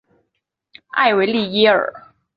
[0.93, 2.07] 埃维利耶尔。